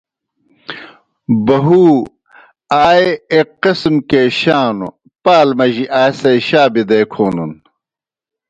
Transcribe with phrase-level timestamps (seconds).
[1.45, 1.83] بہُو
[2.85, 4.89] آئے ایْک قِسم کے شا نوْ۔
[5.23, 7.51] پال مجی آئے سے شا بِدے کھونَن۔